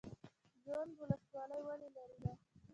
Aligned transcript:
جوند 0.63 0.93
ولسوالۍ 1.01 1.59
ولې 1.67 1.87
لیرې 1.95 2.17
ده؟ 2.23 2.31